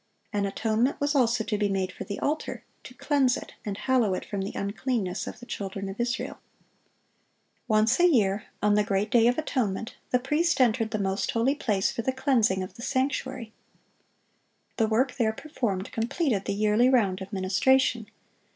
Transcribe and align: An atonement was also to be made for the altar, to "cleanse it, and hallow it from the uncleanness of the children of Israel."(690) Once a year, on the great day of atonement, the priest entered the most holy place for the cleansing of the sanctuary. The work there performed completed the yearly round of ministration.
An 0.33 0.47
atonement 0.47 0.99
was 0.99 1.13
also 1.13 1.43
to 1.43 1.59
be 1.59 1.69
made 1.69 1.91
for 1.91 2.05
the 2.05 2.17
altar, 2.21 2.63
to 2.85 2.95
"cleanse 2.95 3.37
it, 3.37 3.53
and 3.63 3.77
hallow 3.77 4.15
it 4.15 4.25
from 4.25 4.41
the 4.41 4.51
uncleanness 4.55 5.27
of 5.27 5.39
the 5.39 5.45
children 5.45 5.87
of 5.87 5.99
Israel."(690) 5.99 6.39
Once 7.67 7.99
a 7.99 8.07
year, 8.07 8.45
on 8.63 8.73
the 8.73 8.83
great 8.83 9.11
day 9.11 9.27
of 9.27 9.37
atonement, 9.37 9.97
the 10.09 10.17
priest 10.17 10.59
entered 10.59 10.89
the 10.89 10.97
most 10.97 11.29
holy 11.29 11.53
place 11.53 11.91
for 11.91 12.01
the 12.01 12.11
cleansing 12.11 12.63
of 12.63 12.73
the 12.73 12.81
sanctuary. 12.81 13.53
The 14.77 14.87
work 14.87 15.17
there 15.17 15.33
performed 15.33 15.91
completed 15.91 16.45
the 16.45 16.53
yearly 16.55 16.89
round 16.89 17.21
of 17.21 17.31
ministration. 17.31 18.07